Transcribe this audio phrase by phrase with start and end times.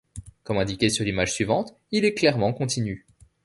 [0.43, 3.05] Comme indiqué sur l'image suivante, il est clairement continu.